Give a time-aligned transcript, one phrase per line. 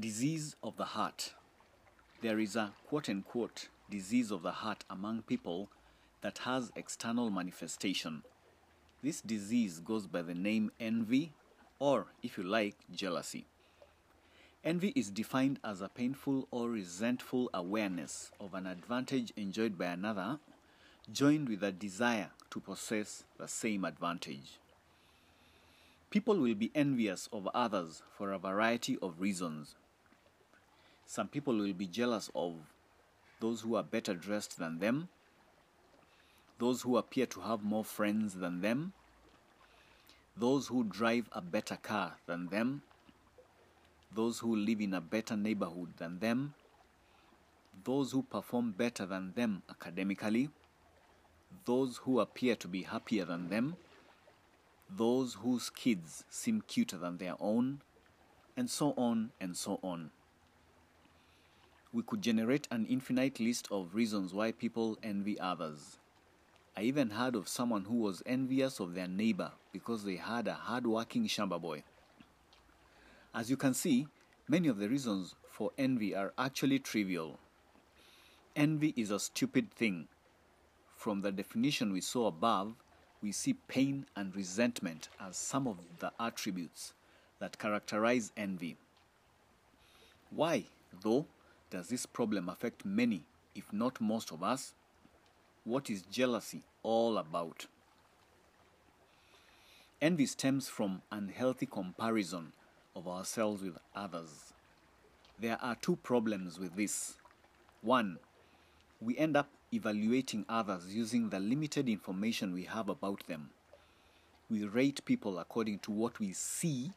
[0.00, 1.34] disease of the heart.
[2.22, 5.70] There is a quote unquote disease of the heart among people
[6.20, 8.22] that has external manifestation.
[9.02, 11.32] This disease goes by the name envy,
[11.80, 13.46] or if you like, jealousy.
[14.64, 20.38] Envy is defined as a painful or resentful awareness of an advantage enjoyed by another,
[21.12, 24.58] joined with a desire to possess the same advantage.
[26.10, 29.74] People will be envious of others for a variety of reasons.
[31.10, 32.54] Some people will be jealous of
[33.40, 35.08] those who are better dressed than them,
[36.58, 38.92] those who appear to have more friends than them,
[40.36, 42.82] those who drive a better car than them,
[44.14, 46.52] those who live in a better neighborhood than them,
[47.84, 50.50] those who perform better than them academically,
[51.64, 53.76] those who appear to be happier than them,
[54.94, 57.80] those whose kids seem cuter than their own,
[58.58, 60.10] and so on and so on.
[61.92, 65.98] We could generate an infinite list of reasons why people envy others.
[66.76, 70.54] I even heard of someone who was envious of their neighbor because they had a
[70.54, 71.82] hard-working shamba boy.
[73.34, 74.06] As you can see,
[74.48, 77.38] many of the reasons for envy are actually trivial.
[78.54, 80.08] Envy is a stupid thing.
[80.96, 82.74] From the definition we saw above,
[83.22, 86.92] we see pain and resentment as some of the attributes
[87.40, 88.76] that characterize envy.
[90.30, 90.66] Why,
[91.02, 91.26] though,
[91.70, 93.24] does this problem affect many,
[93.54, 94.74] if not most of us?
[95.64, 97.66] What is jealousy all about?
[100.00, 102.52] Envy stems from unhealthy comparison
[102.94, 104.52] of ourselves with others.
[105.38, 107.14] There are two problems with this.
[107.82, 108.18] One,
[109.00, 113.50] we end up evaluating others using the limited information we have about them.
[114.50, 116.92] We rate people according to what we see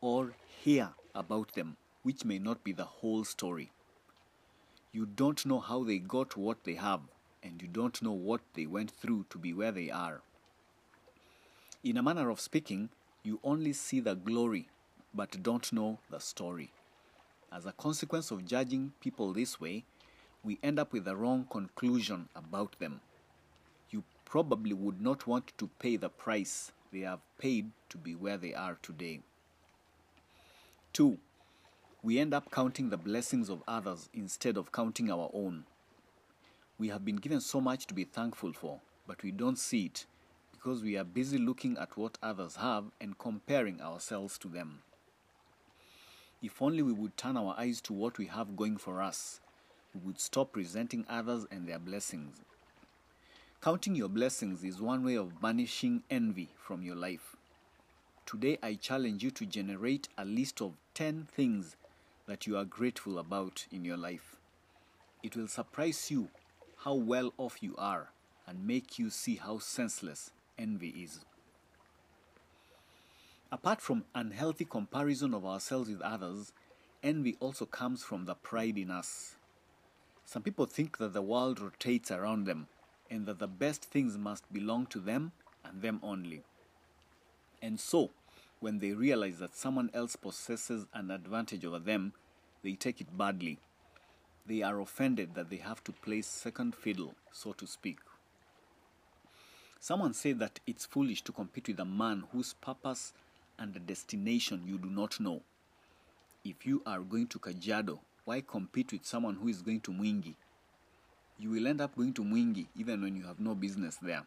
[0.00, 3.70] or hear about them, which may not be the whole story.
[4.96, 7.02] You don't know how they got what they have,
[7.42, 10.22] and you don't know what they went through to be where they are.
[11.84, 12.88] In a manner of speaking,
[13.22, 14.70] you only see the glory,
[15.12, 16.70] but don't know the story.
[17.52, 19.84] As a consequence of judging people this way,
[20.42, 23.02] we end up with the wrong conclusion about them.
[23.90, 28.38] You probably would not want to pay the price they have paid to be where
[28.38, 29.20] they are today.
[30.94, 31.18] 2.
[32.06, 35.64] We end up counting the blessings of others instead of counting our own.
[36.78, 38.78] We have been given so much to be thankful for,
[39.08, 40.06] but we don't see it
[40.52, 44.82] because we are busy looking at what others have and comparing ourselves to them.
[46.40, 49.40] If only we would turn our eyes to what we have going for us,
[49.92, 52.36] we would stop resenting others and their blessings.
[53.60, 57.34] Counting your blessings is one way of banishing envy from your life.
[58.26, 61.74] Today, I challenge you to generate a list of 10 things
[62.26, 64.36] that you are grateful about in your life.
[65.22, 66.28] It will surprise you
[66.84, 68.10] how well off you are
[68.46, 71.24] and make you see how senseless envy is.
[73.50, 76.52] Apart from unhealthy comparison of ourselves with others,
[77.02, 79.36] envy also comes from the pride in us.
[80.24, 82.66] Some people think that the world rotates around them
[83.08, 85.30] and that the best things must belong to them
[85.64, 86.42] and them only.
[87.62, 88.10] And so,
[88.60, 92.12] when they realize that someone else possesses an advantage over them,
[92.62, 93.58] they take it badly.
[94.46, 97.98] They are offended that they have to play second fiddle, so to speak.
[99.80, 103.12] Someone said that it's foolish to compete with a man whose purpose
[103.58, 105.42] and destination you do not know.
[106.44, 110.34] If you are going to Kajiado, why compete with someone who is going to Mwingi?
[111.38, 114.22] You will end up going to Mwingi even when you have no business there.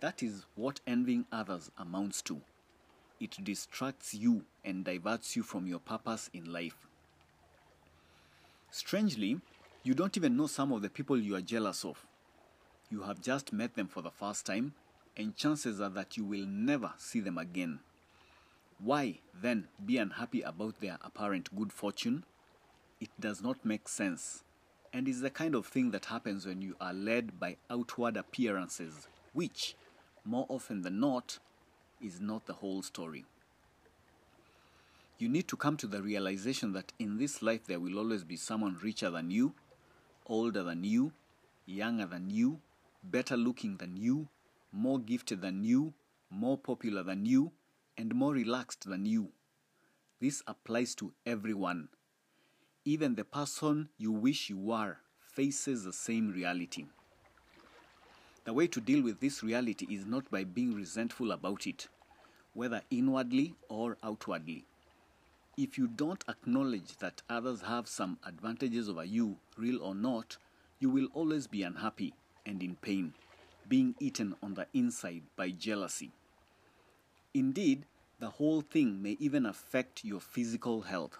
[0.00, 2.40] That is what envying others amounts to.
[3.22, 6.88] It distracts you and diverts you from your purpose in life.
[8.72, 9.40] Strangely,
[9.84, 12.04] you don't even know some of the people you are jealous of.
[12.90, 14.74] You have just met them for the first time,
[15.16, 17.78] and chances are that you will never see them again.
[18.80, 22.24] Why, then, be unhappy about their apparent good fortune?
[23.00, 24.42] It does not make sense,
[24.92, 29.06] and is the kind of thing that happens when you are led by outward appearances,
[29.32, 29.76] which,
[30.24, 31.38] more often than not,
[32.02, 33.24] is not the whole story.
[35.18, 38.36] You need to come to the realization that in this life there will always be
[38.36, 39.54] someone richer than you,
[40.26, 41.12] older than you,
[41.64, 42.60] younger than you,
[43.04, 44.28] better looking than you,
[44.72, 45.94] more gifted than you,
[46.30, 47.52] more popular than you,
[47.96, 49.28] and more relaxed than you.
[50.20, 51.88] This applies to everyone.
[52.84, 56.86] Even the person you wish you were faces the same reality.
[58.44, 61.88] The way to deal with this reality is not by being resentful about it,
[62.54, 64.66] whether inwardly or outwardly.
[65.56, 70.36] if you don't acknowledge that others have some advantages over you, real or not,
[70.80, 72.14] you will always be unhappy
[72.46, 73.12] and in pain,
[73.68, 76.10] being eaten on the inside by jealousy.
[77.34, 77.86] Indeed,
[78.18, 81.18] the whole thing may even affect your physical health.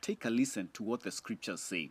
[0.00, 1.90] Take a listen to what the scriptures say.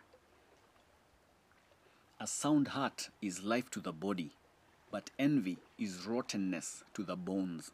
[2.22, 4.32] A sound heart is life to the body,
[4.92, 7.72] but envy is rottenness to the bones.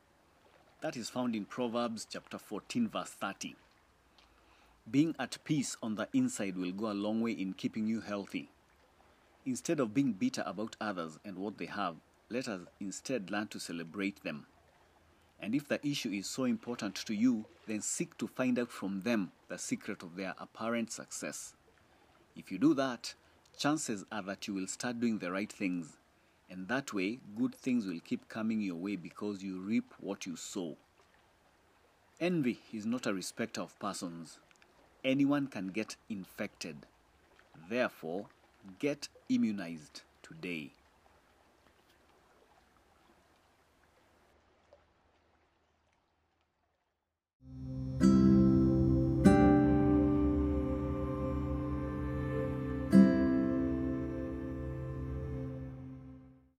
[0.82, 3.56] That is found in Proverbs chapter 14, verse 30.
[4.92, 8.52] Being at peace on the inside will go a long way in keeping you healthy.
[9.48, 11.96] Instead of being bitter about others and what they have,
[12.30, 14.46] let us instead learn to celebrate them.
[15.40, 19.02] And if the issue is so important to you, then seek to find out from
[19.02, 21.56] them the secret of their apparent success.
[22.36, 23.16] If you do that,
[23.58, 25.98] chances are that you will start doing the right things,
[26.50, 30.36] and that way, good things will keep coming your way because you reap what you
[30.36, 30.78] sow.
[32.20, 34.40] Envy is not a respecter of persons.
[35.04, 36.86] Anyone can get infected.
[37.70, 38.28] Therefore,
[38.80, 40.72] get immunized today.